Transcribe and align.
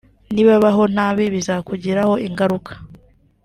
nibabaho 0.33 0.83
nabi 0.95 1.23
bizakugiraho 1.35 2.13
ingaruka 2.27 2.71